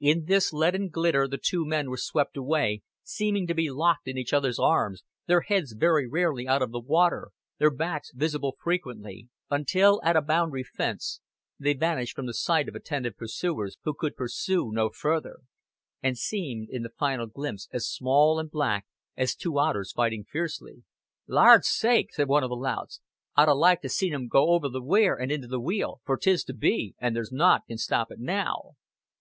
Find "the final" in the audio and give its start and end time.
16.82-17.28